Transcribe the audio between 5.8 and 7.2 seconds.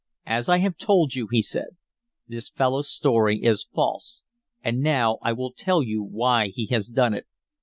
you why he has done